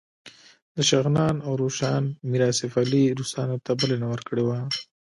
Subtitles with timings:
[0.75, 4.59] د شغنان او روشان میر آصف علي روسانو ته بلنه ورکړې وه.